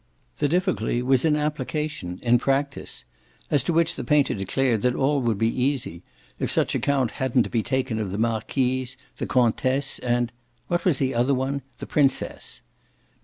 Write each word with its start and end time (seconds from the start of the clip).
The 0.39 0.47
difficulty 0.47 1.03
was 1.03 1.23
in 1.25 1.35
application, 1.35 2.19
in 2.23 2.39
practice 2.39 3.03
as 3.51 3.61
to 3.61 3.71
which 3.71 3.93
the 3.93 4.03
painter 4.03 4.33
declared 4.33 4.81
that 4.81 4.95
all 4.95 5.21
would 5.21 5.37
be 5.37 5.61
easy 5.61 6.01
if 6.39 6.49
such 6.49 6.73
account 6.73 7.11
hadn't 7.11 7.43
to 7.43 7.51
be 7.51 7.61
taken 7.61 7.99
of 7.99 8.09
the 8.09 8.17
marquise, 8.17 8.97
the 9.17 9.27
comtesse 9.27 9.99
and 9.99 10.31
what 10.67 10.85
was 10.85 10.97
the 10.97 11.13
other 11.13 11.35
one? 11.35 11.61
the 11.77 11.85
princess. 11.85 12.61